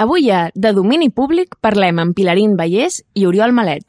[0.00, 3.82] Avui a De domini públic parlem amb Pilarín Vallès i Oriol Malet.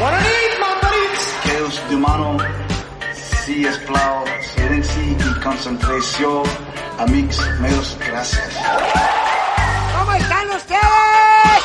[0.00, 1.26] Bona nit, malparits!
[1.44, 2.32] Que us demano,
[3.14, 6.32] si es plau, silenci i concentració.
[7.04, 8.58] Amics meus, gràcies.
[9.94, 11.62] ¿Cómo están ustedes?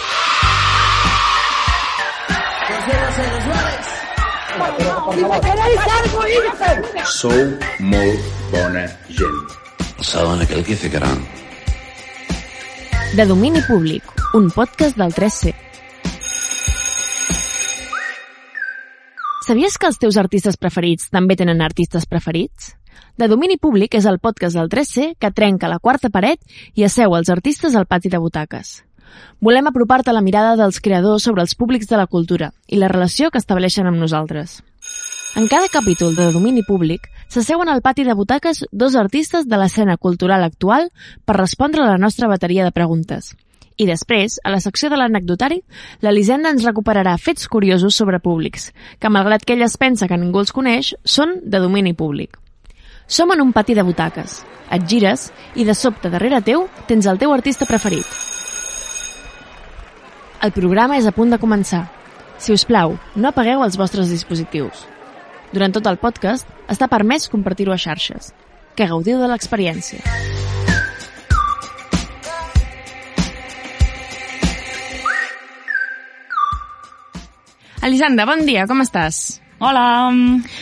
[7.16, 7.42] Sou
[7.80, 9.42] molt bona gent.
[10.06, 11.45] Saben aquel que harán.
[13.16, 14.04] De domini públic,
[14.34, 15.54] un podcast del 3C.
[19.48, 22.74] Sabies que els teus artistes preferits també tenen artistes preferits?
[23.16, 26.44] De domini públic és el podcast del 3C que trenca la quarta paret
[26.76, 28.82] i asseu els artistes al pati de butaques.
[29.40, 33.32] Volem apropar-te la mirada dels creadors sobre els públics de la cultura i la relació
[33.32, 34.60] que estableixen amb nosaltres.
[35.36, 39.98] En cada capítol de domini públic s'asseuen al pati de butaques dos artistes de l'escena
[39.98, 40.94] cultural actual
[41.28, 43.34] per respondre a la nostra bateria de preguntes.
[43.76, 45.60] I després, a la secció de l'anecdotari,
[46.00, 50.40] l'Elisenda ens recuperarà fets curiosos sobre públics, que malgrat que ella es pensa que ningú
[50.40, 52.40] els coneix, són de domini públic.
[53.06, 54.40] Som en un pati de butaques.
[54.72, 58.08] Et gires i de sobte darrere teu tens el teu artista preferit.
[60.40, 61.90] El programa és a punt de començar.
[62.40, 64.95] Si us plau, no apagueu els vostres dispositius.
[65.56, 68.34] Durant tot el podcast està permès compartir-ho a xarxes.
[68.76, 70.02] Que gaudiu de l'experiència.
[77.86, 79.40] Elisanda, bon dia, com estàs?
[79.64, 80.12] Hola!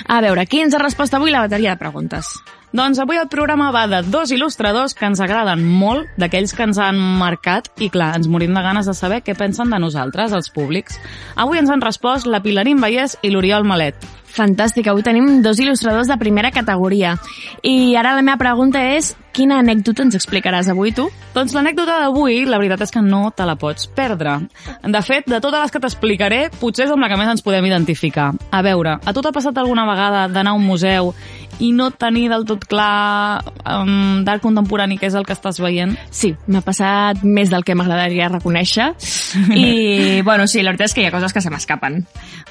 [0.06, 2.36] A veure, qui ens ha respost avui la bateria de preguntes?
[2.74, 6.78] Doncs avui el programa va de dos il·lustradors que ens agraden molt, d'aquells que ens
[6.78, 10.54] han marcat, i clar, ens morim de ganes de saber què pensen de nosaltres, els
[10.54, 11.02] públics.
[11.34, 14.06] Avui ens han respost la Pilarín Vallès i l'Oriol Malet.
[14.34, 17.14] Fantàstic, avui tenim dos il·lustradors de primera categoria.
[17.62, 21.06] I ara la meva pregunta és, quina anècdota ens explicaràs avui tu?
[21.36, 24.40] Doncs l'anècdota d'avui, la veritat és que no te la pots perdre.
[24.82, 27.70] De fet, de totes les que t'explicaré, potser és amb la que més ens podem
[27.70, 28.32] identificar.
[28.50, 31.14] A veure, a tu t'ha passat alguna vegada d'anar a un museu
[31.60, 35.96] i no tenir del tot clar um, d'art contemporani què és el que estàs veient?
[36.14, 38.90] Sí, m'ha passat més del que m'agradaria reconèixer.
[39.64, 42.02] I, bueno, sí, la veritat és que hi ha coses que se m'escapen.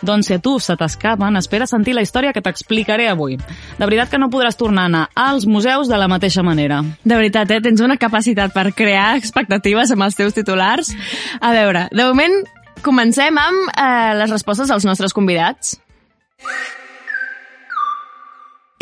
[0.02, 3.38] Doncs si a tu se t'escapen, espera sentir la història que t'explicaré avui.
[3.38, 6.82] De veritat que no podràs tornar a anar als museus de la mateixa manera.
[7.04, 7.60] De veritat, eh?
[7.62, 10.92] Tens una capacitat per crear expectatives amb els teus titulars.
[11.40, 12.42] A veure, de moment
[12.82, 15.78] comencem amb eh, les respostes als nostres convidats.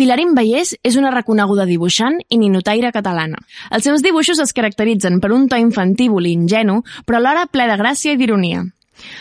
[0.01, 3.37] Pilarín Vallès és una reconeguda dibuixant i ninotaire catalana.
[3.69, 7.77] Els seus dibuixos es caracteritzen per un to infantívol i ingenu, però alhora ple de
[7.77, 8.63] gràcia i d'ironia.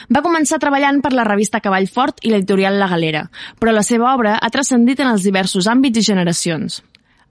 [0.07, 3.25] Va començar treballant per la revista Cavall Fort i l'editorial La Galera,
[3.59, 6.79] però la seva obra ha transcendit en els diversos àmbits i generacions.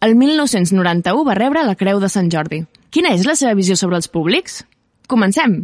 [0.05, 2.67] El 1991 va rebre la Creu de Sant Jordi.
[2.93, 4.61] Quina és la seva visió sobre els públics?
[5.09, 5.63] Comencem!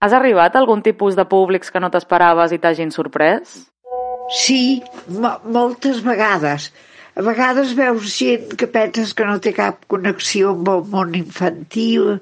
[0.00, 3.66] Has arribat a algun tipus de públics que no t'esperaves i t'hagin sorprès?
[4.32, 6.72] Sí, mo moltes vegades.
[7.16, 12.18] A vegades veus gent que penses que no té cap connexió amb el món infantil,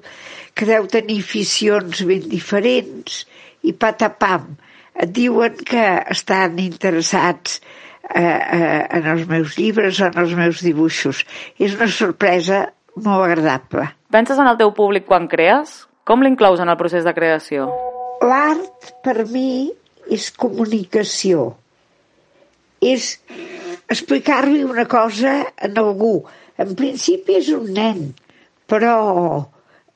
[0.55, 3.25] que deu tenir aficions ben diferents,
[3.65, 4.53] i patapam,
[4.95, 5.83] et diuen que
[6.13, 7.57] estan interessats
[8.13, 11.25] eh, eh, en els meus llibres o en els meus dibuixos.
[11.59, 12.61] És una sorpresa
[12.95, 13.89] molt agradable.
[14.13, 15.81] Penses en el teu públic quan crees?
[16.05, 17.67] Com l'inclous en el procés de creació?
[18.23, 19.73] L'art, per mi,
[20.07, 21.55] és comunicació.
[22.85, 23.15] És
[23.91, 26.19] explicar-li una cosa a algú.
[26.61, 28.03] En principi és un nen,
[28.69, 28.97] però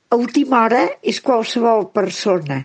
[0.09, 2.63] a última hora és qualsevol persona.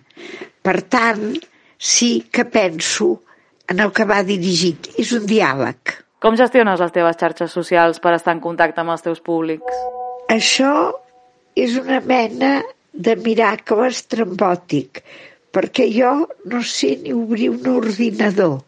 [0.65, 1.35] Per tant,
[1.77, 3.21] sí que penso
[3.69, 4.89] en el que va dirigit.
[4.97, 5.93] És un diàleg.
[6.21, 9.81] Com gestiones les teves xarxes socials per estar en contacte amb els teus públics?
[10.33, 10.73] Això
[11.55, 12.57] és una mena
[12.91, 15.03] de miracle estrambòtic,
[15.53, 16.13] perquè jo
[16.49, 18.63] no sé ni obrir un ordinador.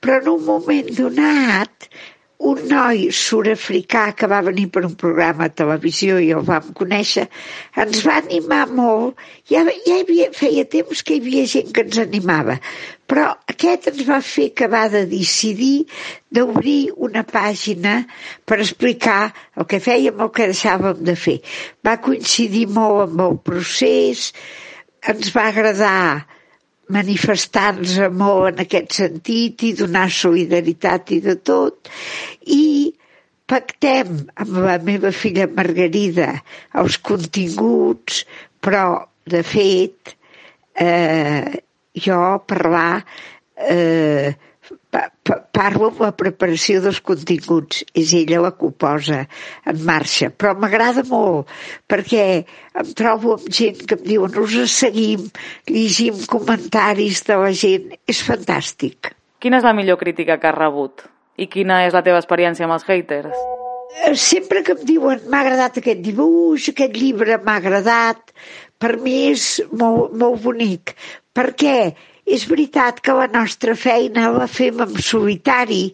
[0.00, 1.88] Però en un moment donat,
[2.38, 7.24] un noi sud-africà que va venir per un programa de televisió i el vam conèixer,
[7.82, 9.18] ens va animar molt.
[9.50, 12.60] Ja, ja havia, feia temps que hi havia gent que ens animava,
[13.10, 15.88] però aquest ens va fer que va de decidir
[16.30, 17.98] d'obrir una pàgina
[18.46, 21.40] per explicar el que fèiem, el que deixàvem de fer.
[21.82, 24.30] Va coincidir molt amb el procés,
[25.10, 26.37] ens va agradar
[26.94, 31.90] manifestar-nos molt en aquest sentit i donar solidaritat i de tot.
[32.48, 32.92] I
[33.48, 36.30] pactem amb la meva filla Margarida
[36.82, 38.22] els continguts,
[38.60, 38.84] però,
[39.28, 40.14] de fet,
[40.80, 41.60] eh,
[41.98, 43.02] jo parlar
[43.58, 44.32] eh,
[45.58, 49.20] parlo amb la preparació dels continguts, és ella la que ho posa
[49.68, 51.50] en marxa, però m'agrada molt
[51.90, 52.24] perquè
[52.82, 55.28] em trobo amb gent que em diuen us seguim,
[55.68, 59.12] llegim comentaris de la gent, és fantàstic.
[59.38, 61.06] Quina és la millor crítica que has rebut?
[61.38, 63.36] I quina és la teva experiència amb els haters?
[64.04, 68.34] Eh, sempre que em diuen m'ha agradat aquest dibuix, aquest llibre m'ha agradat,
[68.78, 70.94] per mi és molt, molt bonic,
[71.34, 71.94] perquè
[72.36, 75.84] és veritat que la nostra feina la fem en solitari.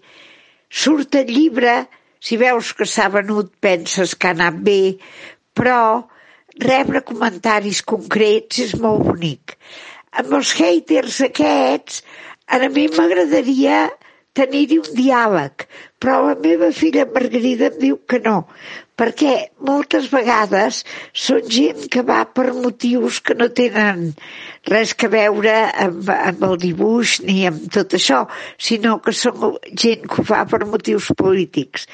[0.82, 1.74] Surt el llibre,
[2.24, 4.96] si veus que s'ha venut penses que ha anat bé,
[5.54, 5.80] però
[6.64, 9.56] rebre comentaris concrets és molt bonic.
[10.14, 12.02] Amb els haters aquests,
[12.46, 13.84] a mi m'agradaria
[14.34, 15.66] tenir-hi un diàleg,
[16.04, 18.42] però la meva filla Margarida em diu que no,
[19.00, 19.30] perquè
[19.64, 20.82] moltes vegades
[21.16, 24.10] són gent que va per motius que no tenen
[24.68, 25.54] res que veure
[25.86, 28.20] amb, amb el dibuix ni amb tot això,
[28.60, 31.88] sinó que són gent que ho fa per motius polítics.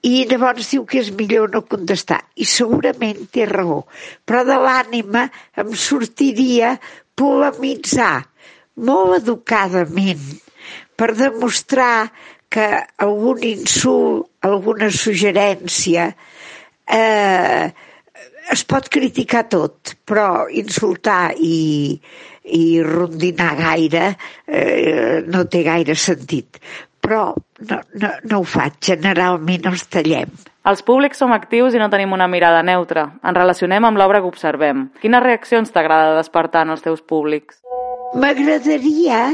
[0.00, 2.22] I llavors diu que és millor no contestar.
[2.40, 3.82] I segurament té raó.
[4.24, 5.28] Però de l'ànima
[5.60, 6.72] em sortiria
[7.20, 8.24] polemitzar
[8.80, 10.24] molt educadament
[10.96, 12.08] per demostrar
[12.52, 12.68] que
[13.04, 16.10] algun insult, alguna suggerència,
[16.92, 17.72] eh,
[18.52, 21.96] es pot criticar tot, però insultar i,
[22.52, 24.06] i rondinar gaire
[24.46, 26.60] eh, no té gaire sentit.
[27.02, 30.34] Però no, no, no ho faig, generalment els tallem.
[30.68, 33.08] Els públics som actius i no tenim una mirada neutra.
[33.24, 34.84] Ens relacionem amb l'obra que observem.
[35.02, 37.58] Quines reaccions t'agrada despertar en els teus públics?
[38.14, 39.32] M'agradaria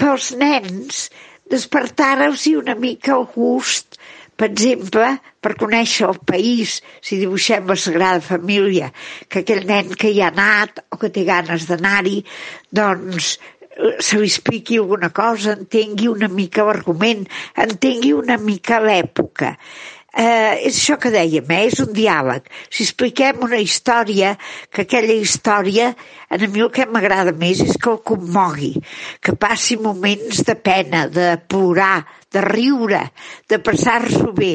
[0.00, 1.06] pels nens
[1.50, 3.98] despertar-los una mica el gust,
[4.36, 5.08] per exemple,
[5.40, 8.90] per conèixer el país, si dibuixem la Sagrada Família,
[9.28, 12.18] que aquell nen que hi ha anat o que té ganes d'anar-hi,
[12.68, 17.24] doncs eh, se li expliqui alguna cosa, entengui una mica l'argument,
[17.64, 19.54] entengui una mica l'època.
[20.16, 21.66] Eh, és això que dèiem, eh?
[21.68, 22.46] és un diàleg.
[22.72, 24.32] Si expliquem una història,
[24.72, 25.90] que aquella història,
[26.32, 28.72] a mi el que m'agrada més és que el commogui,
[29.20, 33.02] que passi moments de pena, de plorar, de riure,
[33.48, 34.54] de passar-s'ho bé.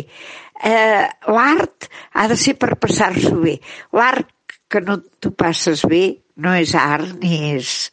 [0.66, 3.60] Eh, L'art ha de ser per passar-s'ho bé.
[3.94, 4.34] L'art
[4.72, 6.04] que no t'ho passes bé
[6.42, 7.92] no és art ni és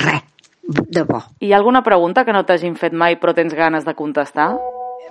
[0.00, 0.24] res
[0.70, 1.20] de bo.
[1.42, 4.52] Hi ha alguna pregunta que no t'hagin fet mai però tens ganes de contestar?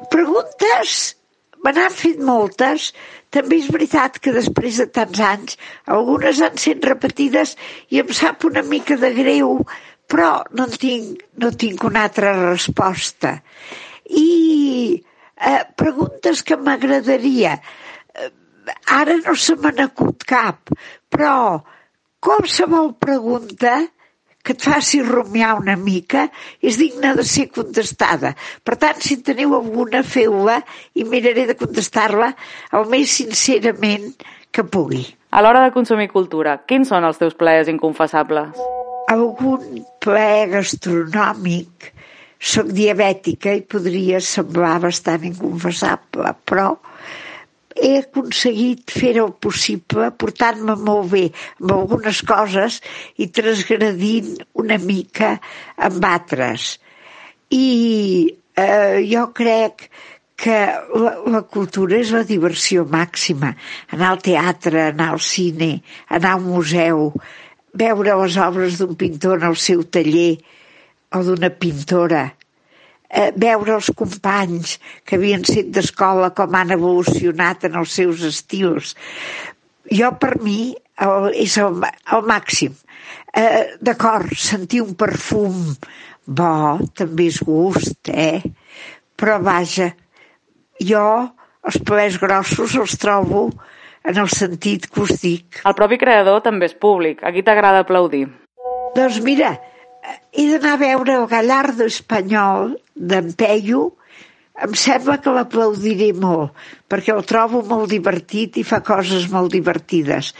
[0.10, 1.19] Preguntes
[1.64, 2.92] me n'han fet moltes.
[3.30, 5.58] També és veritat que després de tants anys
[5.98, 7.56] algunes han sent repetides
[7.94, 9.60] i em sap una mica de greu,
[10.10, 13.36] però no tinc, no tinc una altra resposta.
[14.10, 14.30] I
[14.98, 17.54] eh, preguntes que m'agradaria.
[18.16, 18.32] Eh,
[18.98, 20.74] ara no se me n'acut cap,
[21.10, 21.62] però
[22.20, 23.78] qualsevol pregunta
[24.44, 26.28] que et faci rumiar una mica
[26.62, 28.34] és digna de ser contestada.
[28.64, 30.62] Per tant, si en teniu alguna, feu-la
[30.96, 32.32] i miraré de contestar-la
[32.80, 34.14] el més sincerament
[34.52, 35.06] que pugui.
[35.30, 38.58] A l'hora de consumir cultura, quins són els teus plaers inconfessables?
[39.14, 41.92] Algun plaer gastronòmic,
[42.40, 46.72] soc diabètica i podria semblar bastant inconfessable, però
[47.76, 52.80] he aconseguit fer el possible portant-me molt bé amb algunes coses
[53.22, 55.36] i transgredint una mica
[55.90, 56.78] amb altres.
[57.54, 57.66] I
[58.58, 59.90] eh, jo crec
[60.40, 60.58] que
[60.96, 63.52] la, la cultura és la diversió màxima.
[63.96, 65.72] Anar al teatre, anar al cine,
[66.16, 67.10] anar al museu,
[67.80, 70.40] veure les obres d'un pintor en el seu taller
[71.16, 72.30] o d'una pintora,
[73.10, 78.96] eh, veure els companys que havien set d'escola com han evolucionat en els seus estils.
[79.90, 81.82] Jo, per mi, el, és el,
[82.14, 82.76] el màxim.
[83.34, 85.74] Eh, D'acord, sentir un perfum
[86.30, 88.42] bo també és gust, eh?
[89.20, 89.90] Però vaja,
[90.86, 91.06] jo
[91.66, 93.50] els plaers grossos els trobo
[94.06, 95.60] en el sentit que us dic.
[95.68, 97.24] El propi creador també és públic.
[97.26, 98.28] A qui t'agrada aplaudir?
[98.96, 99.58] Doncs mira,
[100.34, 103.88] he d'anar a veure el Gallardo espanyol d'en Peyu,
[104.60, 106.56] em sembla que l'aplaudiré molt,
[106.92, 110.34] perquè el trobo molt divertit i fa coses molt divertides.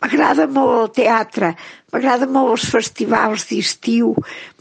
[0.00, 1.52] M'agrada molt el teatre,
[1.92, 4.14] m'agrada molt els festivals d'estiu,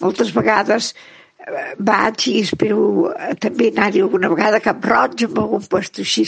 [0.03, 5.39] moltes vegades eh, vaig i espero eh, també anar-hi alguna vegada a Cap Roig amb
[5.45, 6.27] algun puesto així.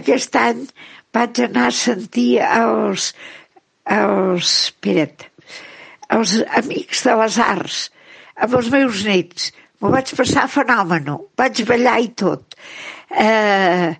[0.00, 0.64] Aquest any
[1.12, 3.12] vaig anar a sentir els,
[3.84, 5.28] els, espera't,
[6.12, 7.82] els amics de les arts,
[8.36, 9.50] amb els meus nets.
[9.80, 12.54] M'ho vaig passar fenòmeno, vaig ballar i tot.
[13.10, 13.90] Eh,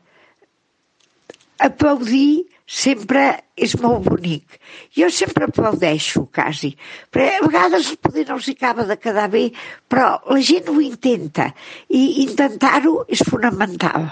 [1.66, 3.24] aplaudir sempre
[3.56, 4.58] és molt bonic.
[4.96, 6.72] Jo sempre aplaudeixo, quasi.
[7.12, 9.48] Però a vegades poder no els acaba de quedar bé,
[9.88, 11.50] però la gent ho intenta
[11.90, 14.08] i intentar-ho és fonamental.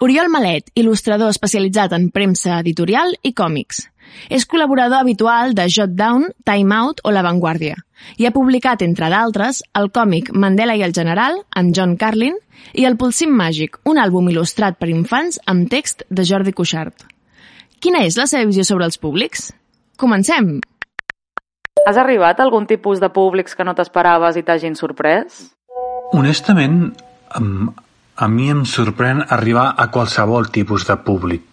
[0.00, 3.84] Oriol Malet, il·lustrador especialitzat en premsa editorial i còmics.
[4.28, 7.76] És col·laborador habitual de Jot Down, Time Out o La Vanguardia
[8.16, 12.36] i ha publicat, entre d'altres, el còmic Mandela i el General, amb John Carlin,
[12.74, 17.06] i El Pulsim Màgic, un àlbum il·lustrat per infants amb text de Jordi Cuixart.
[17.80, 19.50] Quina és la seva visió sobre els públics?
[20.00, 20.58] Comencem!
[21.86, 25.46] Has arribat a algun tipus de públics que no t'esperaves i t'hagin sorprès?
[26.12, 26.90] Honestament,
[27.32, 31.46] a mi em sorprèn arribar a qualsevol tipus de públic.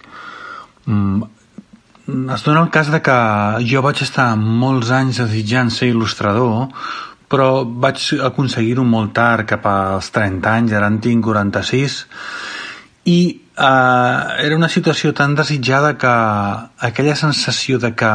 [2.08, 3.18] Mm, Es dona el cas de que
[3.68, 6.70] jo vaig estar molts anys desitjant ser il·lustrador,
[7.28, 11.98] però vaig aconseguir-ho molt tard, cap als 30 anys, ara en tinc 46,
[13.12, 16.14] i eh, era una situació tan desitjada que
[16.88, 18.14] aquella sensació de que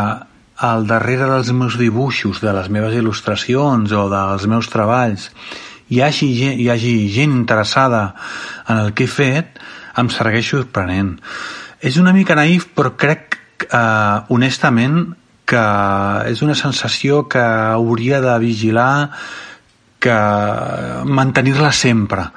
[0.62, 5.28] al darrere dels meus dibuixos, de les meves il·lustracions o dels meus treballs
[5.92, 8.14] hi hagi, hi hagi gent interessada
[8.68, 9.60] en el que he fet,
[10.00, 11.18] em segueix sorprenent.
[11.82, 15.04] És una mica naïf, però crec, eh, honestament,
[15.46, 15.62] que
[16.30, 19.10] és una sensació que hauria de vigilar
[20.02, 20.18] que
[21.06, 22.30] mantenir-la sempre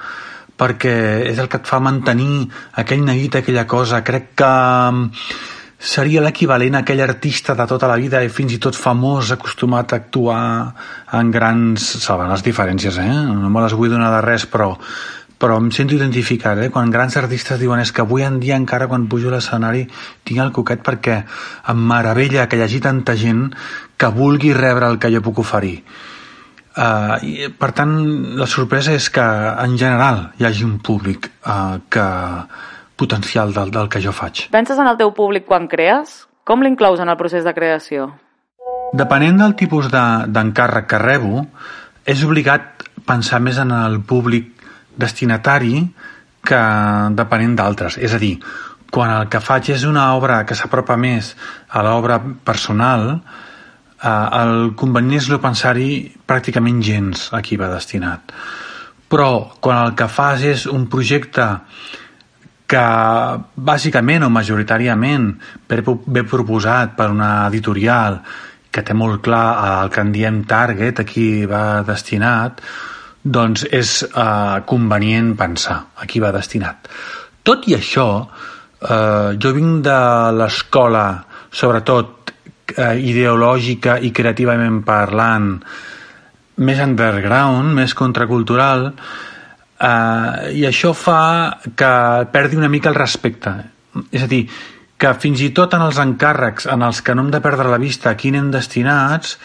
[0.55, 0.95] perquè
[1.27, 2.45] és el que et fa mantenir
[2.79, 4.01] aquell neguit, aquella cosa.
[4.07, 5.09] Crec que mm,
[5.79, 9.93] seria l'equivalent a aquell artista de tota la vida i fins i tot famós, acostumat
[9.93, 10.45] a actuar
[11.19, 11.91] en grans...
[12.05, 13.11] Salvant les diferències, eh?
[13.27, 14.73] No me les vull donar de res, però
[15.39, 16.69] però em sento identificat, eh?
[16.71, 19.85] Quan grans artistes diuen és que avui en dia encara quan pujo a l'escenari
[20.23, 21.21] tinc el coquet perquè
[21.71, 23.49] em meravella que hi hagi tanta gent
[23.97, 25.81] que vulgui rebre el que jo puc oferir.
[26.75, 27.93] Uh, i, per tant,
[28.35, 32.07] la sorpresa és que en general hi hagi un públic uh, que
[32.95, 34.47] potencial del, del que jo faig.
[34.51, 36.25] Penses en el teu públic quan crees?
[36.43, 38.09] Com l'inclous en el procés de creació?
[38.95, 41.45] Depenent del tipus de- d'encàrrec que rebo,
[42.05, 44.54] és obligat pensar més en el públic
[44.97, 45.81] destinatari
[46.45, 46.61] que
[47.17, 47.97] depenent d'altres.
[47.97, 48.35] És a dir,
[48.91, 51.33] quan el que faig és una obra que s'apropa més
[51.69, 55.89] a l'obra personal, eh, el convenient és no pensar-hi
[56.27, 58.31] pràcticament gens a qui va destinat.
[59.09, 61.45] Però quan el que fas és un projecte
[62.65, 62.85] que
[63.55, 65.27] bàsicament o majoritàriament
[65.69, 68.21] ve proposat per una editorial
[68.71, 72.59] que té molt clar el que en diem target, a qui va destinat,
[73.25, 76.89] doncs és eh, convenient pensar a qui va destinat.
[77.45, 79.99] Tot i això, eh, jo vinc de
[80.37, 81.07] l'escola,
[81.49, 82.33] sobretot
[82.77, 85.55] eh, ideològica i creativament parlant,
[86.55, 91.91] més underground, més contracultural, eh, i això fa que
[92.31, 93.57] perdi una mica el respecte.
[94.11, 94.45] És a dir,
[94.97, 97.81] que fins i tot en els encàrrecs en els que no hem de perdre la
[97.81, 99.35] vista a qui anem destinats,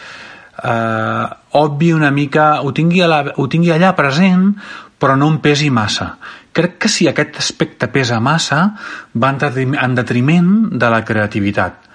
[0.61, 4.51] obvi una mica, ho tingui, a la, ho tingui allà present,
[5.01, 6.15] però no em pesi massa.
[6.53, 8.75] Crec que si aquest aspecte pesa massa,
[9.15, 11.87] va en detriment de la creativitat.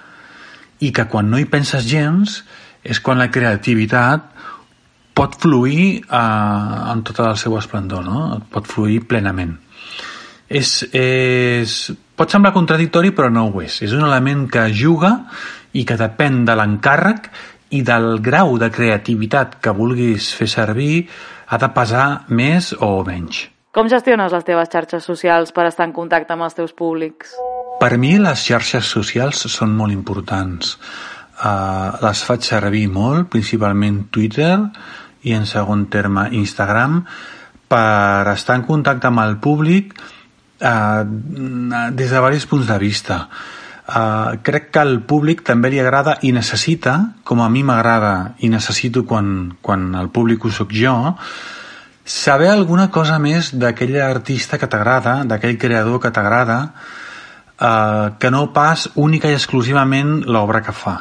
[0.83, 2.41] I que quan no hi penses gens,
[2.83, 4.33] és quan la creativitat
[5.17, 8.41] pot fluir eh, en tot el seu esplendor, no?
[8.51, 9.55] pot fluir plenament.
[10.47, 11.73] És, és,
[12.15, 13.81] pot semblar contradictori, però no ho és.
[13.83, 15.13] És un element que juga
[15.75, 17.31] i que depèn de l'encàrrec
[17.69, 21.07] i del grau de creativitat que vulguis fer servir
[21.47, 23.47] ha de pesar més o menys.
[23.75, 27.35] Com gestiones les teves xarxes socials per estar en contacte amb els teus públics?
[27.77, 30.77] Per mi les xarxes socials són molt importants.
[31.37, 34.55] Uh, les faig servir molt, principalment Twitter
[35.29, 37.03] i en segon terme Instagram,
[37.69, 43.21] per estar en contacte amb el públic uh, des de diversos punts de vista.
[43.27, 48.49] Uh, crec que al públic també li agrada i necessita, com a mi m'agrada i
[48.51, 50.93] necessito quan, quan el públic ho sóc jo,
[52.03, 56.59] saber alguna cosa més d'aquell artista que t'agrada, d'aquell creador que t'agrada,
[57.59, 60.97] eh, que no pas única i exclusivament l'obra que fa.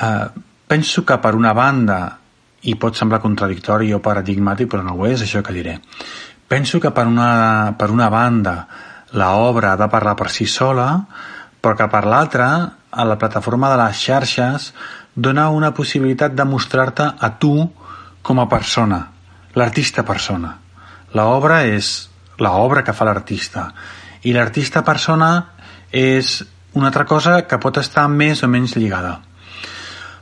[0.00, 0.26] Eh,
[0.68, 2.18] penso que per una banda,
[2.64, 5.78] i pot semblar contradictori o paradigmàtic, però no ho és, això que diré.
[6.48, 8.56] Penso que per una, per una banda
[9.12, 10.88] l'obra ha de parlar per si sola,
[11.64, 12.48] però que per l'altra,
[12.92, 14.68] a la plataforma de les xarxes,
[15.14, 17.54] dona una possibilitat de mostrar-te a tu
[18.22, 19.00] com a persona,
[19.56, 20.58] l'artista persona.
[21.16, 22.10] L'obra és
[22.42, 23.68] l'obra que fa l'artista
[24.26, 25.30] i l'artista persona
[25.94, 26.40] és
[26.74, 29.20] una altra cosa que pot estar més o menys lligada.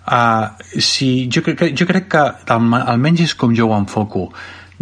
[0.03, 0.51] Uh,
[0.83, 2.23] si, jo, jo crec que
[2.53, 4.29] almenys és com jo ho enfoco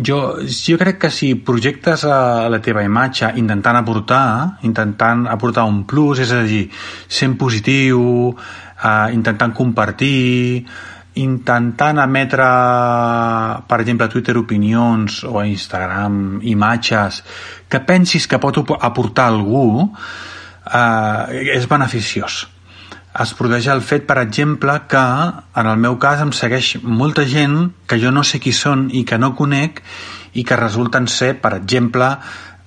[0.02, 5.84] jo, jo crec que si projectes a la teva imatge intentant aportar, intentant aportar un
[5.88, 6.68] plus, és a dir,
[7.08, 8.34] sent positiu,
[8.82, 10.64] eh, intentant compartir,
[11.20, 12.46] intentant emetre,
[13.68, 17.24] per exemple, a Twitter opinions o a Instagram imatges
[17.68, 19.90] que pensis que pot aportar algú,
[20.70, 22.46] eh, és beneficiós
[23.20, 25.00] es produeix el fet, per exemple, que
[25.60, 29.04] en el meu cas em segueix molta gent que jo no sé qui són i
[29.04, 29.82] que no conec
[30.32, 32.08] i que resulten ser, per exemple,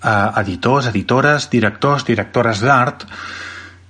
[0.04, 3.08] eh, editors, editores, directors, directores d'art,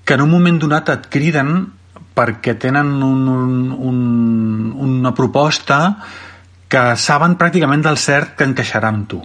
[0.05, 1.65] que en un moment donat et criden
[2.13, 3.99] perquè tenen un, un, un,
[4.87, 5.79] una proposta
[6.69, 9.21] que saben pràcticament del cert que encaixarà amb tu.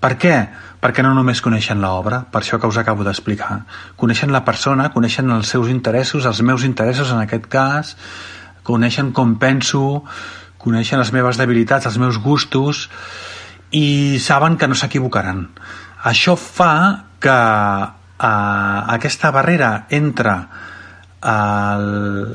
[0.00, 0.36] Per què?
[0.80, 3.66] No només coneixen l'obra, per això que us acabo d'explicar.
[3.96, 7.96] Coneixen la persona, coneixen els seus interessos, els meus interessos en aquest cas,
[8.64, 10.04] coneixen com penso,
[10.58, 12.88] coneixen les meves debilitats, els meus gustos,
[13.70, 15.46] i saben que no s'equivocaran.
[16.04, 20.36] Això fa que eh, aquesta barrera entre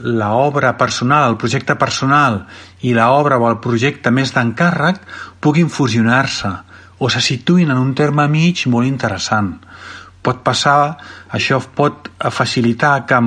[0.06, 2.44] l'obra personal, el projecte personal
[2.86, 5.00] i l'obra o el projecte més d'encàrrec
[5.42, 6.52] puguin fusionar-se
[7.00, 9.56] o se situïn en un terme mig molt interessant.
[10.26, 10.96] Pot passar,
[11.30, 13.20] això pot facilitar que,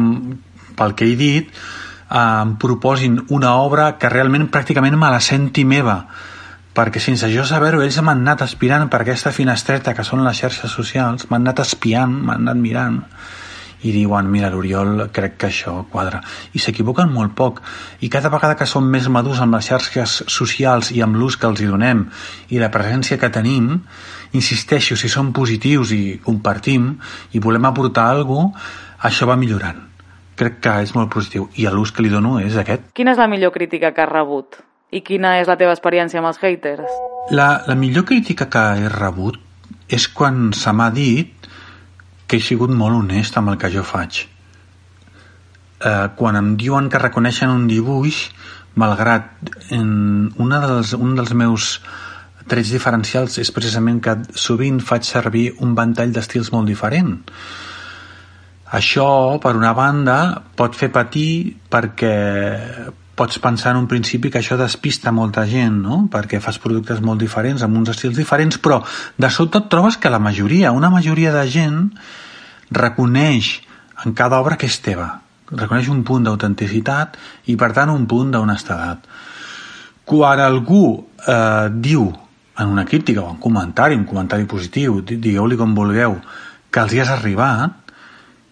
[0.78, 1.52] pel que he dit,
[2.08, 6.00] em proposin una obra que realment pràcticament me la senti meva,
[6.74, 10.72] perquè sense jo saber-ho ells m'han anat aspirant per aquesta finestreta que són les xarxes
[10.72, 13.02] socials, m'han anat espiant, m'han anat mirant,
[13.86, 16.20] i diuen, mira, l'Oriol crec que això quadra.
[16.54, 17.60] I s'equivoquen molt poc.
[18.02, 21.46] I cada vegada que som més madurs amb les xarxes socials i amb l'ús que
[21.46, 22.06] els hi donem
[22.50, 23.76] i la presència que tenim,
[24.32, 26.94] insisteixo, si som positius i compartim
[27.32, 29.84] i volem aportar alguna cosa, això va millorant.
[30.38, 31.48] Crec que és molt positiu.
[31.58, 32.90] I l'ús que li dono és aquest.
[32.94, 34.58] Quina és la millor crítica que has rebut?
[34.90, 36.98] I quina és la teva experiència amb els haters?
[37.30, 39.38] La, la millor crítica que he rebut
[39.88, 41.47] és quan se m'ha dit
[42.28, 44.26] que he sigut molt honest amb el que jo faig.
[45.80, 48.28] Eh, quan em diuen que reconeixen un dibuix,
[48.78, 49.88] malgrat en
[50.36, 51.78] una dels, un dels meus
[52.48, 57.16] trets diferencials és precisament que sovint faig servir un ventall d'estils molt diferent.
[58.78, 59.08] Això,
[59.40, 60.18] per una banda,
[60.56, 62.14] pot fer patir perquè
[63.18, 66.04] pots pensar en un principi que això despista molta gent, no?
[66.12, 68.78] perquè fas productes molt diferents, amb uns estils diferents, però
[69.18, 71.80] de sobte et trobes que la majoria, una majoria de gent,
[72.70, 73.56] reconeix
[74.04, 75.08] en cada obra que és teva,
[75.50, 77.18] reconeix un punt d'autenticitat
[77.50, 79.08] i, per tant, un punt d'honestedat.
[80.08, 80.84] Quan algú
[81.26, 82.06] eh, diu
[82.58, 86.18] en una crítica o un comentari, un comentari positiu, digueu-li com vulgueu,
[86.70, 87.92] que els hi has arribat,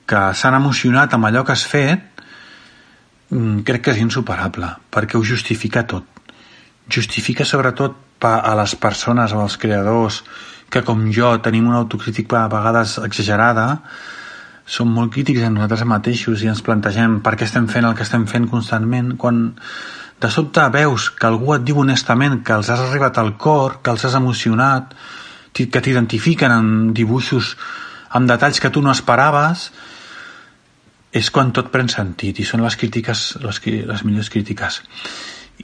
[0.07, 2.16] que s'han emocionat amb allò que has fet,
[3.31, 6.05] crec que és insuperable, perquè ho justifica tot.
[6.89, 10.23] Justifica sobretot a les persones o als creadors
[10.71, 13.83] que, com jo, tenim una autocrítica a vegades exagerada,
[14.67, 18.03] som molt crítics en nosaltres mateixos i ens plantegem per què estem fent el que
[18.07, 19.53] estem fent constantment, quan
[20.21, 23.93] de sobte veus que algú et diu honestament que els has arribat al cor, que
[23.93, 24.95] els has emocionat,
[25.53, 27.55] que t'identifiquen en dibuixos
[28.17, 29.71] amb detalls que tu no esperaves,
[31.13, 33.61] és quan tot pren sentit i són les crítiques, les,
[33.93, 34.83] les millors crítiques.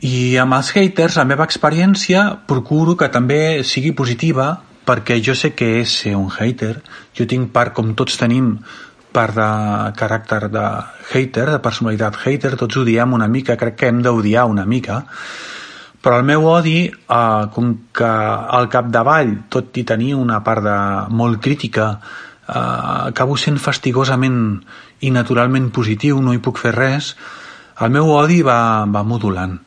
[0.00, 4.54] I amb els haters, la meva experiència, procuro que també sigui positiva
[4.86, 6.80] perquè jo sé que és ser un hater.
[7.14, 8.56] Jo tinc part, com tots tenim,
[9.12, 9.48] part de
[9.98, 10.66] caràcter de
[11.12, 15.02] hater, de personalitat hater, tots odiem una mica, crec que hem d'odiar una mica,
[16.02, 18.10] però el meu odi, eh, com que
[18.58, 20.78] al capdavall, tot i tenir una part de
[21.14, 21.92] molt crítica,
[22.48, 24.64] eh, acabo sent fastigosament
[25.02, 27.14] i naturalment positiu, no hi puc fer res,
[27.82, 29.58] el meu odi va, va modulant.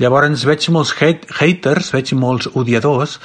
[0.00, 3.18] Llavors veig molts hate, haters, veig molts odiadors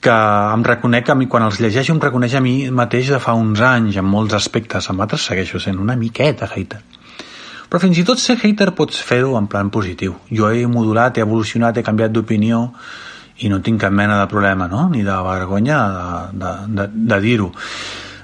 [0.00, 0.12] que
[0.54, 3.60] em reconec a mi, quan els llegeixo em reconeix a mi mateix de fa uns
[3.60, 6.80] anys en molts aspectes, amb altres segueixo sent una miqueta hater.
[7.70, 10.16] Però fins i tot ser hater pots fer-ho en plan positiu.
[10.32, 12.64] Jo he modulat, he evolucionat, he canviat d'opinió
[13.44, 14.88] i no tinc cap mena de problema, no?
[14.90, 17.52] ni de vergonya de, de, de, de dir-ho.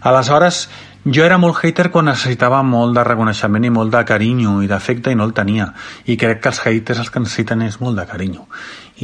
[0.06, 0.66] Aleshores,
[1.06, 5.12] jo era molt hater quan necessitava molt de reconeixement i molt de carinyo i d'afecte
[5.14, 5.68] i no el tenia.
[6.10, 8.48] I crec que els haters els que necessiten és molt de carinyo.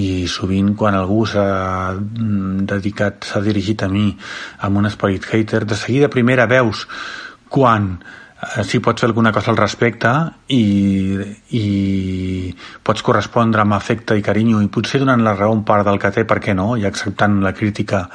[0.02, 4.08] I sovint quan algú s'ha mm, dedicat, s'ha dirigit a mi
[4.66, 6.88] amb un esperit hater, de seguida primera veus
[7.48, 10.10] quan eh, si pots fer alguna cosa al respecte
[10.50, 10.62] i,
[11.54, 11.66] i
[12.82, 16.10] pots correspondre amb afecte i carinyo i potser donant la raó un part del que
[16.10, 18.08] té, per què no, i acceptant la crítica,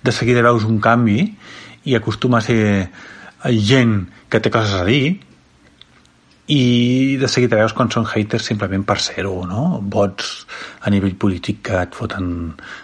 [0.00, 1.34] de seguida veus un canvi
[1.84, 2.62] i acostuma a ser
[3.52, 5.18] gent que té coses a dir
[6.52, 9.80] i de seguida veus quan són haters simplement per ser-ho, no?
[9.80, 10.44] Bots
[10.84, 12.26] a nivell polític que et foten,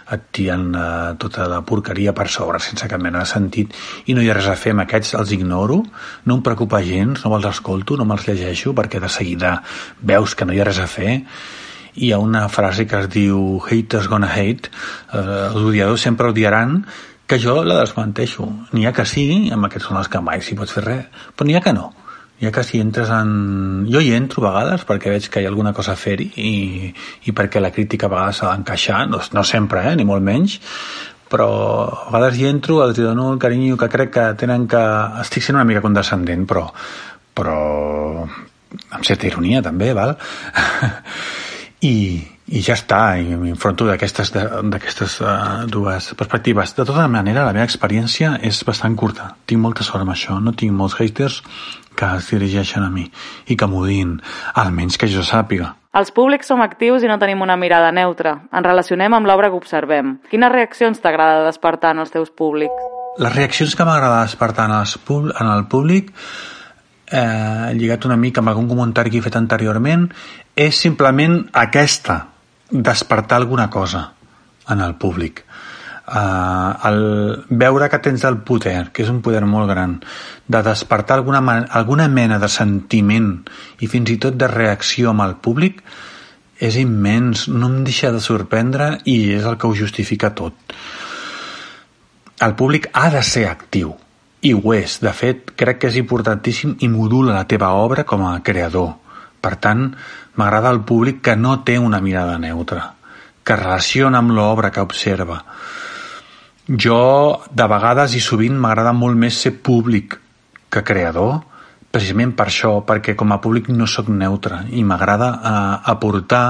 [0.09, 3.75] et tiren uh, tota la porqueria per sobre sense cap mena de sentit
[4.09, 5.83] i no hi ha res a fer amb aquests, els ignoro,
[6.25, 9.59] no em preocupa gens, no me'ls escolto, no me'ls llegeixo perquè de seguida
[10.01, 11.19] veus que no hi ha res a fer
[11.93, 14.71] hi ha una frase que es diu haters gonna hate,
[15.11, 15.21] eh,
[15.51, 16.85] els odiadors sempre odiaran
[17.31, 18.45] que jo la desmenteixo.
[18.75, 21.47] N'hi ha que sí, amb aquests són els que mai s'hi pot fer res, però
[21.47, 21.91] n'hi ha que no
[22.41, 23.85] ja que si entres en...
[23.93, 26.53] Jo hi entro a vegades perquè veig que hi ha alguna cosa a fer-hi i,
[27.29, 30.57] i perquè la crítica a vegades s'ha d'encaixar, no, no sempre, eh, ni molt menys,
[31.29, 31.51] però
[31.85, 34.81] a vegades hi entro, els dono el carinyo que crec que tenen que...
[35.21, 36.65] Estic sent una mica condescendent, però,
[37.37, 37.59] però
[38.25, 40.17] amb certa ironia també, val?
[41.91, 41.95] I,
[42.51, 44.33] i ja està, i m'enfronto d'aquestes
[45.23, 46.73] uh, dues perspectives.
[46.75, 49.29] De tota manera, la meva experiència és bastant curta.
[49.47, 51.41] Tinc molta sort amb això, no tinc molts haters,
[51.95, 53.05] que es dirigeixen a mi
[53.47, 54.17] i que m'ho diguin,
[54.59, 55.75] almenys que jo sàpiga.
[55.95, 58.37] Els públics som actius i no tenim una mirada neutra.
[58.51, 60.17] Ens relacionem amb l'obra que observem.
[60.31, 62.87] Quines reaccions t'agrada despertar en els teus públics?
[63.19, 66.11] Les reaccions que m'agrada despertar en, els en el públic,
[67.11, 70.07] eh, lligat una mica amb algun comentari que he fet anteriorment,
[70.55, 72.21] és simplement aquesta,
[72.71, 74.13] despertar alguna cosa
[74.69, 75.45] en el públic
[76.07, 79.99] eh, el veure que tens el poder, que és un poder molt gran,
[80.47, 83.33] de despertar alguna, alguna mena de sentiment
[83.79, 85.81] i fins i tot de reacció amb el públic,
[86.61, 90.75] és immens, no em deixa de sorprendre i és el que ho justifica tot.
[92.41, 93.95] El públic ha de ser actiu,
[94.41, 94.97] i ho és.
[95.01, 98.95] De fet, crec que és importantíssim i modula la teva obra com a creador.
[99.41, 99.87] Per tant,
[100.41, 102.87] m'agrada el públic que no té una mirada neutra,
[103.45, 105.43] que relaciona amb l'obra que observa,
[106.71, 110.17] jo, de vegades i sovint, m'agrada molt més ser públic
[110.71, 111.41] que creador,
[111.91, 116.45] precisament per això, perquè com a públic no sóc neutre i m'agrada eh, aportar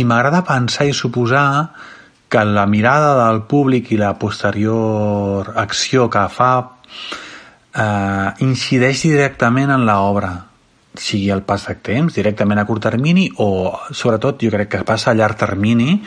[0.00, 1.68] i m'agrada pensar i suposar
[2.28, 9.84] que la mirada del públic i la posterior acció que fa eh, incideix directament en
[9.88, 10.32] l'obra
[11.00, 15.12] sigui el pas de temps, directament a curt termini o, sobretot, jo crec que passa
[15.12, 15.98] a llarg termini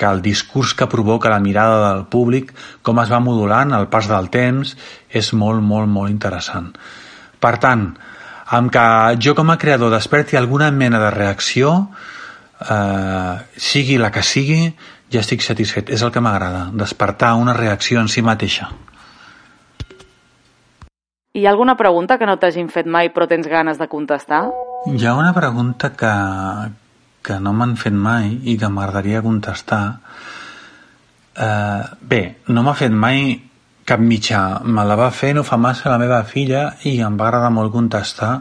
[0.00, 4.08] que el discurs que provoca la mirada del públic, com es va modulant al pas
[4.08, 4.72] del temps,
[5.12, 6.70] és molt, molt, molt interessant.
[7.40, 7.90] Per tant,
[8.56, 8.84] amb que
[9.20, 11.74] jo com a creador desperti alguna mena de reacció,
[12.64, 14.72] eh, sigui la que sigui,
[15.12, 15.92] ja estic satisfet.
[15.92, 18.70] És el que m'agrada, despertar una reacció en si mateixa.
[21.32, 24.40] Hi ha alguna pregunta que no t'hagin fet mai però tens ganes de contestar?
[24.90, 26.14] Hi ha una pregunta que,
[27.22, 29.84] que no m'han fet mai i que m'agradaria contestar.
[31.38, 32.18] Eh, bé,
[32.50, 33.36] no m'ha fet mai
[33.86, 34.40] cap mitjà.
[34.66, 37.70] Me la va fer no fa massa la meva filla i em va agradar molt
[37.76, 38.32] contestar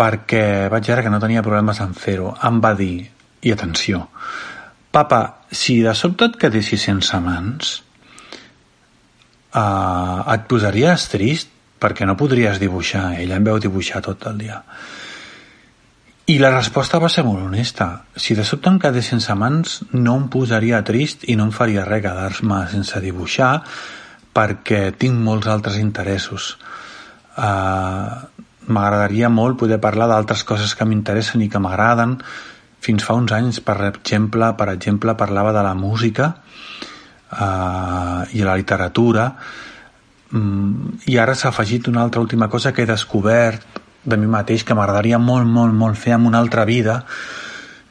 [0.00, 2.30] perquè vaig veure que no tenia problemes en fer-ho.
[2.48, 3.04] Em va dir,
[3.44, 4.06] i atenció,
[4.96, 5.20] papa,
[5.52, 7.76] si de sobte et quedessis sense mans,
[9.58, 13.12] eh, et posaries trist perquè no podries dibuixar.
[13.22, 14.62] Ella em veu dibuixar tot el dia.
[16.28, 17.86] I la resposta va ser molt honesta.
[18.16, 21.86] Si de sobte em quedés sense mans, no em posaria trist i no em faria
[21.86, 23.54] res quedar-me sense dibuixar
[24.36, 26.56] perquè tinc molts altres interessos.
[27.38, 28.28] Uh,
[28.68, 32.18] M'agradaria molt poder parlar d'altres coses que m'interessen i que m'agraden.
[32.84, 36.34] Fins fa uns anys, per exemple, per exemple parlava de la música
[37.32, 39.32] uh, i la literatura
[40.32, 43.66] um, i ara s'ha afegit una altra última cosa que he descobert
[44.04, 47.02] de mi mateix que m'agradaria molt, molt, molt fer amb una altra vida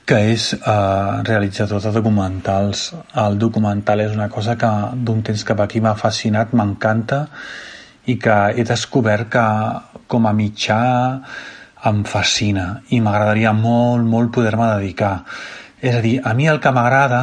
[0.08, 2.94] que és eh, realitzador de documentals.
[3.20, 4.70] El documental és una cosa que
[5.04, 7.26] d'un temps cap aquí m'ha fascinat, m'encanta
[8.08, 9.46] i que he descobert que
[10.08, 10.80] com a mitjà
[11.92, 15.18] em fascina i m'agradaria molt, molt poder-me dedicar.
[15.84, 17.22] És a dir, a mi el que m'agrada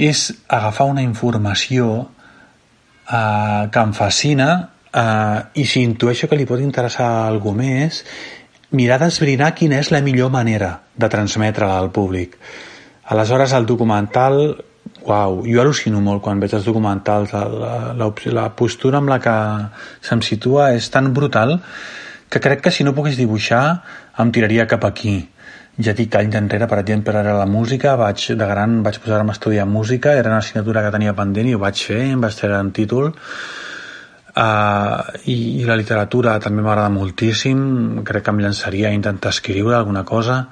[0.00, 4.50] és agafar una informació eh, que em fascina
[4.90, 8.00] Uh, I si intueixo que li pot interessar a algú més,
[8.74, 12.34] mirar d'esbrinar quina és la millor manera de transmetre-la al públic.
[13.14, 14.40] Aleshores, el documental,
[15.06, 19.36] uau, jo al·lucino molt quan veig els documentals, la, la, la postura amb la que
[20.08, 21.60] se'm situa és tan brutal
[22.30, 23.62] que crec que si no pogués dibuixar
[24.18, 25.20] em tiraria cap aquí.
[25.80, 29.38] Ja dic, anys enrere, per exemple, era la música, vaig, de gran vaig posar-me a
[29.38, 32.60] estudiar música, era una assignatura que tenia pendent i ho vaig fer, em vaig treure
[32.60, 33.12] en títol,
[34.30, 38.04] Uh, i, i la literatura també m'agrada moltíssim.
[38.06, 40.44] Crec que em llançaria a intentar escriure alguna cosa.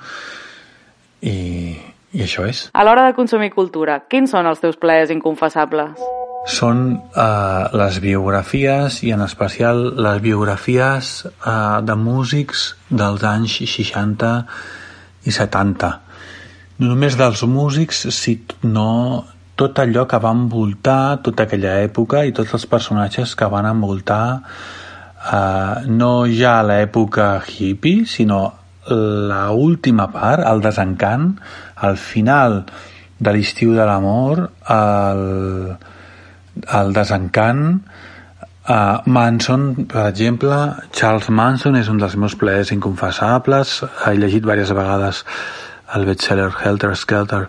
[1.23, 1.77] I,
[2.12, 2.64] i això és.
[2.75, 6.09] A l'hora de consumir cultura, quins són els teus plaers inconfessables?
[6.49, 11.53] són eh, les biografies i en especial les biografies eh,
[11.85, 14.31] de músics dels anys 60
[15.24, 15.90] i 70
[16.78, 19.24] no només dels músics sinó
[19.59, 24.22] tot allò que va envoltar tota aquella època i tots els personatges que van envoltar
[24.38, 28.42] eh, no ja l'època hippie sinó
[28.88, 31.33] la última part, el desencant,
[31.76, 32.64] al final
[33.18, 35.22] de l'estiu de l'amor, el,
[36.81, 37.64] el desencant,
[38.68, 40.52] Uh, Manson, per exemple,
[40.92, 43.78] Charles Manson és un dels meus plaers inconfessables.
[44.04, 45.22] He llegit diverses vegades
[45.96, 47.46] el bestseller Helter Skelter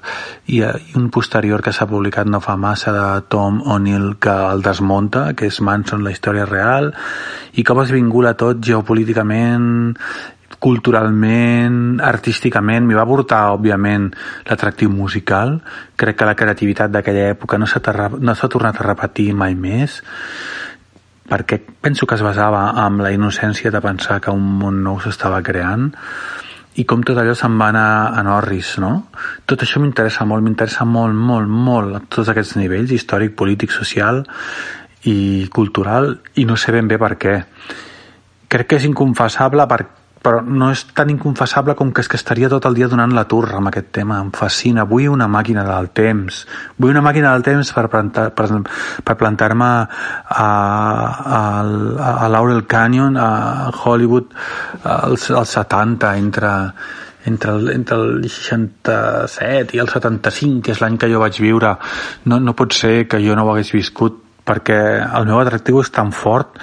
[0.47, 4.31] i, uh, i un posterior que s'ha publicat no fa massa de Tom O'Neill que
[4.53, 6.93] el desmunta, que és Manson, la història real,
[7.59, 9.91] i com es vincula tot geopolíticament
[10.59, 14.09] culturalment, artísticament, m'hi va portar, òbviament,
[14.47, 15.57] l'atractiu musical.
[15.99, 17.79] Crec que la creativitat d'aquella època no s'ha
[18.19, 20.01] no tornat a repetir mai més,
[21.29, 25.41] perquè penso que es basava en la innocència de pensar que un món nou s'estava
[25.45, 25.91] creant
[26.79, 28.91] i com tot allò se'n va anar a Norris, no?
[29.49, 34.23] Tot això m'interessa molt, m'interessa molt, molt, molt a tots aquests nivells, històric, polític, social
[35.09, 37.35] i cultural, i no sé ben bé per què.
[38.49, 42.49] Crec que és inconfessable perquè però no és tan inconfessable com que és que estaria
[42.51, 44.83] tot el dia donant la turra amb aquest tema, em fascina.
[44.89, 46.41] Vull una màquina del temps.
[46.77, 48.47] Vull una màquina del temps per, plantar, per,
[49.05, 50.49] per plantar-me a,
[51.39, 51.41] a,
[52.19, 53.29] a Laurel Canyon a
[53.71, 54.35] Hollywood
[54.83, 56.53] als, als 70 entre,
[57.31, 61.77] entre el, entre el 67 i el 75 que és l'any que jo vaig viure.
[62.27, 65.91] No, no pot ser que jo no ho hagués viscut perquè el meu atractiu és
[65.93, 66.57] tan fort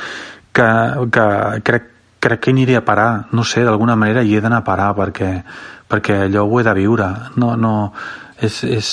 [0.53, 0.71] que,
[1.13, 1.27] que
[1.65, 1.93] crec
[2.27, 5.33] crec que aniré a parar, no sé, d'alguna manera hi he d'anar a parar perquè,
[5.89, 7.75] perquè allò ho he de viure, no, no,
[8.37, 8.89] és, és,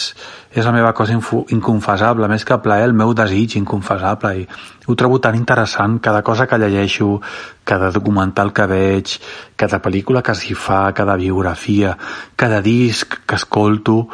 [0.54, 4.34] és la meva cosa inconfessable, més que plaer, el meu desig inconfessable.
[4.44, 4.46] I
[4.88, 7.20] ho trobo tan interessant, cada cosa que llegeixo,
[7.68, 9.18] cada documental que veig,
[9.60, 11.98] cada pel·lícula que s'hi fa, cada biografia,
[12.36, 14.08] cada disc que escolto,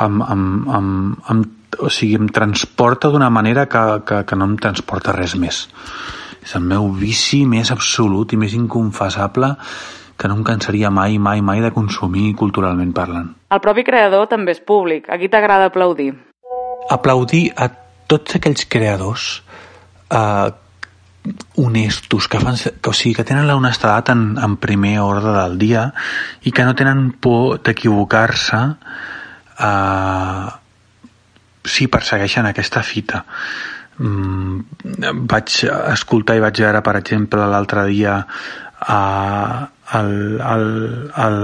[0.00, 0.44] em, em,
[0.80, 0.90] em,
[1.30, 1.46] em,
[1.78, 5.64] o sigui, em transporta d'una manera que, que, que no em transporta res més.
[6.44, 9.54] És el meu vici més absolut i més inconfessable
[10.16, 13.32] que no em cansaria mai, mai, mai de consumir culturalment parlant.
[13.50, 15.08] El propi creador també és públic.
[15.10, 16.12] A qui t'agrada aplaudir?
[16.92, 17.70] Aplaudir a
[18.10, 19.40] tots aquells creadors
[20.12, 20.50] eh,
[21.56, 25.56] honestos, que, fan, que, o sigui, que tenen la honestedat en, en primer ordre del
[25.58, 25.88] dia
[26.44, 28.60] i que no tenen por d'equivocar-se
[29.58, 30.44] eh,
[31.64, 33.24] si persegueixen aquesta fita
[33.98, 35.60] vaig
[35.92, 38.16] escoltar i vaig veure, per exemple, l'altre dia
[38.88, 40.66] uh, el, el,
[41.26, 41.38] el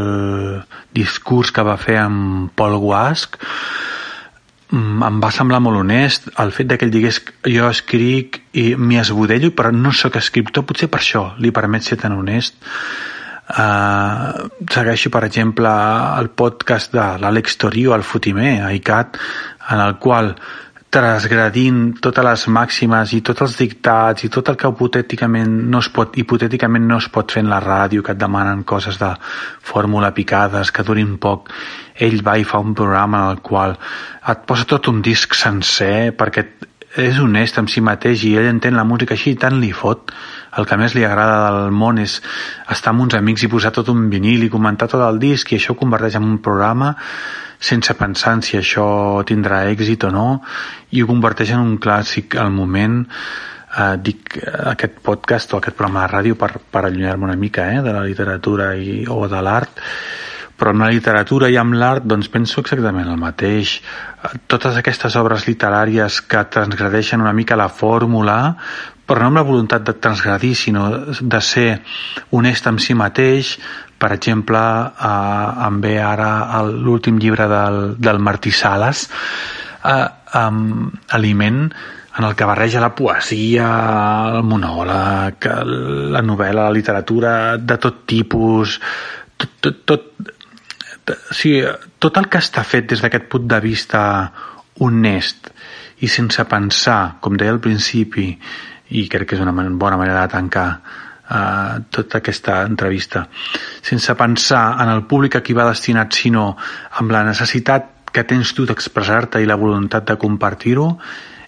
[0.96, 3.36] discurs que va fer amb Paul Guasc
[4.72, 9.00] mm, em va semblar molt honest el fet que ell digués jo escric i m'hi
[9.02, 12.58] esbudello però no sóc escriptor, potser per això li permet ser tan honest.
[13.50, 15.70] Uh, segueixo per exemple
[16.20, 19.18] el podcast de l'Àlex Torio, el Fotimer, a ICAT
[19.74, 20.36] en el qual
[20.90, 25.88] transgredint totes les màximes i tots els dictats i tot el que hipotèticament no es
[25.94, 29.12] pot, hipotèticament no es pot fer en la ràdio, que et demanen coses de
[29.70, 31.52] fórmula picades, que durin poc.
[31.94, 33.76] Ell va i fa un programa en el qual
[34.34, 36.48] et posa tot un disc sencer perquè
[36.98, 40.10] és honest amb si mateix i ell entén la música així i tant li fot
[40.58, 42.16] el que més li agrada del món és
[42.66, 45.60] estar amb uns amics i posar tot un vinil i comentar tot el disc i
[45.60, 46.96] això ho converteix en un programa
[47.60, 48.88] sense pensar en si això
[49.28, 50.26] tindrà èxit o no
[50.96, 54.40] i ho converteix en un clàssic al moment eh, dic
[54.72, 58.06] aquest podcast o aquest programa de ràdio per, per allunyar-me una mica eh, de la
[58.08, 59.84] literatura i, o de l'art
[60.60, 63.78] però amb la literatura i amb l'art doncs penso exactament el mateix.
[64.44, 68.36] Totes aquestes obres literàries que transgredeixen una mica la fórmula,
[69.08, 70.84] però no amb la voluntat de transgredir, sinó
[71.16, 71.80] de ser
[72.36, 73.54] honest amb si mateix,
[74.00, 79.06] per exemple, eh, em ve ara l'últim llibre del, del Martí Sales,
[79.84, 80.06] eh,
[80.40, 81.66] um, Aliment,
[82.18, 83.66] en el que barreja la poesia,
[84.34, 85.46] el monòleg,
[86.16, 88.78] la novel·la, la literatura de tot tipus,
[89.36, 90.32] tot, tot, tot,
[91.12, 91.62] o sigui,
[92.02, 94.02] tot el que està fet des d'aquest punt de vista
[94.80, 95.52] honest
[96.00, 98.32] i sense pensar, com deia al principi,
[98.90, 100.68] i crec que és una bona manera de tancar
[101.30, 103.26] eh, tota aquesta entrevista,
[103.82, 106.56] sense pensar en el públic a qui va destinat, sinó
[107.00, 110.96] amb la necessitat que tens tu d'expressar-te i la voluntat de compartir-ho,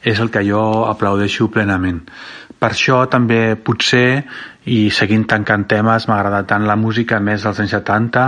[0.03, 2.01] és el que jo aplaudeixo plenament.
[2.59, 4.23] Per això també potser,
[4.71, 8.27] i seguint tancant temes, m'agrada tant la música més dels anys 70,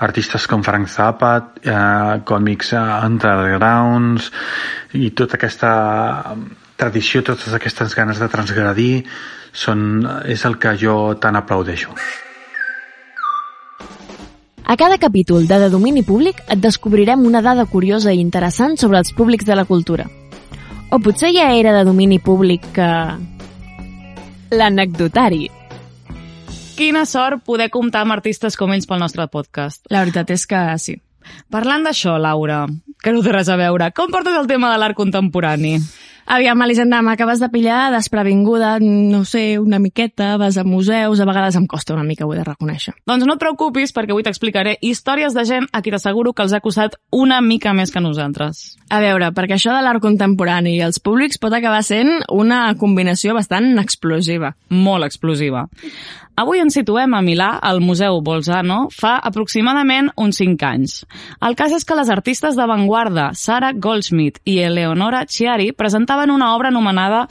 [0.00, 4.30] artistes com Frank Zappa, eh, còmics undergrounds
[4.98, 5.72] i tota aquesta
[6.80, 9.04] tradició, totes aquestes ganes de transgredir,
[9.52, 11.94] són, és el que jo tant aplaudeixo.
[14.70, 18.98] A cada capítol de De domini públic et descobrirem una dada curiosa i interessant sobre
[18.98, 20.06] els públics de la cultura.
[20.90, 22.90] O potser ja era de domini públic que...
[24.50, 25.48] L'anecdotari.
[26.78, 29.84] Quina sort poder comptar amb artistes com ells pel nostre podcast.
[29.90, 30.96] La veritat és que sí.
[31.50, 32.64] Parlant d'això, Laura,
[33.02, 35.76] que no té res a veure, com portes el tema de l'art contemporani?
[36.30, 41.56] Aviam, Elisenda, m'acabes de pillar desprevinguda, no sé, una miqueta, vas a museus, a vegades
[41.58, 42.94] em costa una mica, ho he de reconèixer.
[43.02, 46.54] Doncs no et preocupis, perquè avui t'explicaré històries de gent a qui t'asseguro que els
[46.54, 48.76] ha costat una mica més que nosaltres.
[48.94, 53.34] A veure, perquè això de l'art contemporani i els públics pot acabar sent una combinació
[53.34, 54.54] bastant explosiva.
[54.70, 55.66] Molt explosiva.
[56.38, 61.00] Avui ens situem a Milà, al Museu Bolzano, fa aproximadament uns 5 anys.
[61.42, 66.70] El cas és que les artistes d'avantguarda Sara Goldsmith i Eleonora Chiari presentaven una obra
[66.72, 67.26] anomenada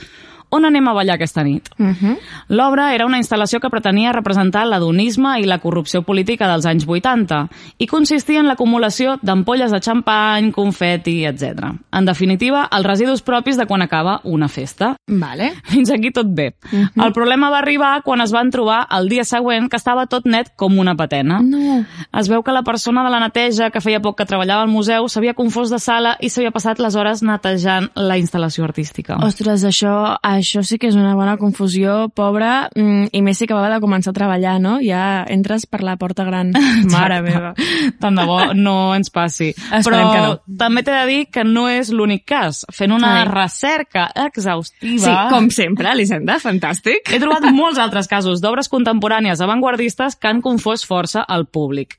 [0.50, 1.70] on anem a ballar aquesta nit?
[1.78, 2.18] Uh -huh.
[2.50, 7.50] L'obra era una instal·lació que pretenia representar l'adonisme i la corrupció política dels anys 80
[7.78, 11.74] i consistia en l'acumulació d'ampolles de xampany, confeti, etc.
[11.92, 14.96] En definitiva, els residus propis de quan acaba una festa.
[15.08, 15.54] Vale.
[15.64, 16.56] Fins aquí tot bé.
[16.72, 17.06] Uh -huh.
[17.06, 20.52] El problema va arribar quan es van trobar el dia següent que estava tot net
[20.56, 21.40] com una patena.
[21.42, 21.86] No.
[22.14, 25.08] Es veu que la persona de la neteja, que feia poc que treballava al museu,
[25.08, 29.18] s'havia confós de sala i s'havia passat les hores netejant la instal·lació artística.
[29.26, 33.70] Ostres, això, això sí que és una bona confusió, pobra, mm, i més si acabava
[33.74, 34.78] de començar a treballar, no?
[34.84, 36.52] Ja entres per la porta gran.
[36.94, 37.54] Mare meva.
[38.00, 39.52] Tant de bo no ens passi.
[39.52, 40.58] Esperem Però que no.
[40.60, 42.64] també t'he de dir que no és l'únic cas.
[42.74, 43.28] Fent una Ai.
[43.30, 45.00] recerca exhaustiva...
[45.06, 47.12] Sí, com sempre, Elisenda, fantàstic.
[47.14, 51.98] He trobat molts altres casos d'obres contemporànies avantguardistes que han confós força al públic.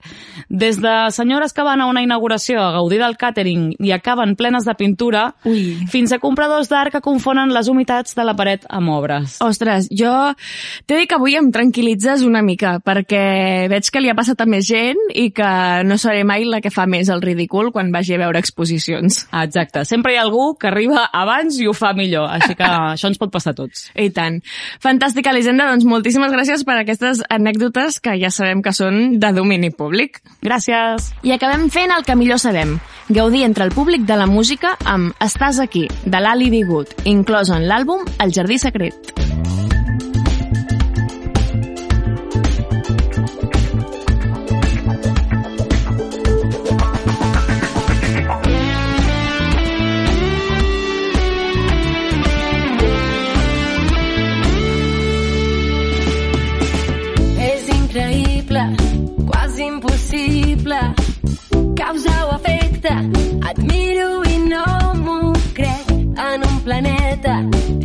[0.49, 4.67] Des de senyores que van a una inauguració a gaudir del càtering i acaben plenes
[4.67, 5.87] de pintura, Ui.
[5.91, 9.39] fins a compradors d'art que confonen les humitats de la paret amb obres.
[9.45, 10.13] Ostres, jo
[10.87, 14.49] t'he dit que avui em tranquil·litzes una mica, perquè veig que li ha passat a
[14.51, 15.51] més gent i que
[15.87, 19.25] no seré mai la que fa més el ridícul quan vagi a veure exposicions.
[19.43, 19.85] Exacte.
[19.89, 23.21] Sempre hi ha algú que arriba abans i ho fa millor, així que això ens
[23.21, 23.89] pot passar a tots.
[23.95, 24.41] I tant.
[24.83, 25.69] Fantàstic, Elisenda.
[25.71, 30.21] Doncs moltíssimes gràcies per aquestes anècdotes que ja sabem que són de domini públic.
[30.45, 31.11] Gràcies.
[31.27, 32.79] I acabem fent el que millor sabem,
[33.11, 37.67] gaudir entre el públic de la música amb Estàs aquí, de l'Ali Bigut, inclòs en
[37.67, 39.11] l'àlbum El Jardí Secret.
[57.51, 58.65] És increïble,
[59.27, 60.81] quasi impossible,
[61.75, 64.65] causa o efecte, et miro i no
[64.97, 67.35] m'ho crec, en un planeta,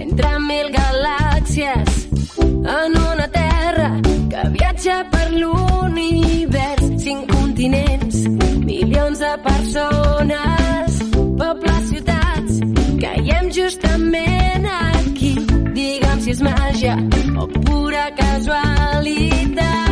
[0.05, 2.07] entre mil galàxies,
[2.39, 3.89] en una terra
[4.31, 8.21] que viatja per l'univers, cinc continents,
[8.63, 10.99] milions de persones,
[11.41, 12.61] pobles, ciutats,
[13.01, 15.33] caiem justament aquí,
[15.75, 16.99] digue'm si és màgia
[17.35, 19.84] o pura casualitat.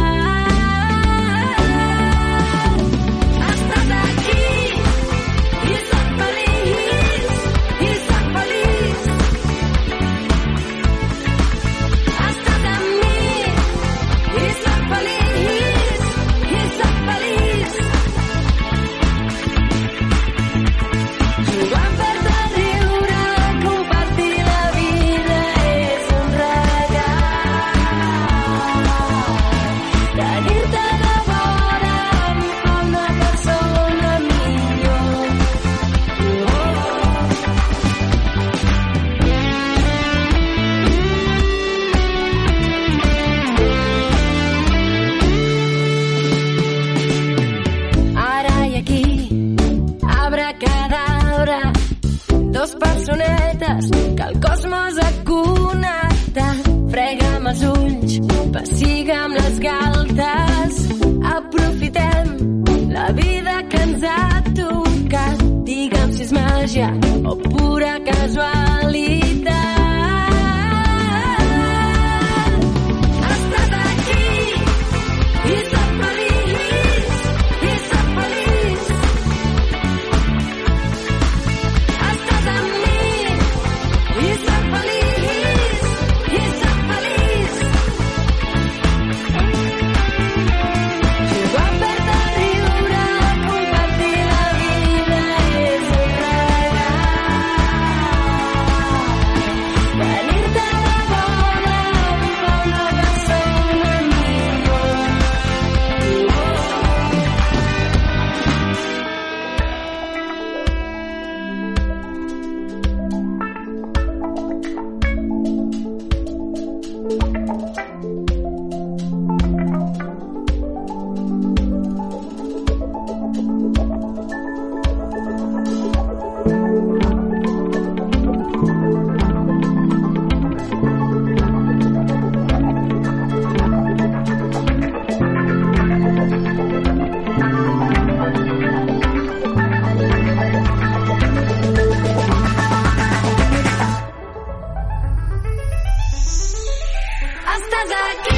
[147.53, 147.77] hasta
[148.11, 148.32] aquí.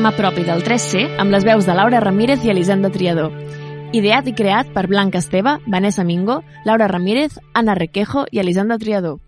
[0.00, 3.34] Programa propi del 3C amb les veus de Laura Ramírez i Elisenda Triador.
[3.92, 9.18] Ideat i creat per Blanca Esteve, Vanessa Mingo, Laura Ramírez, Anna Requejo i Elisenda Triador.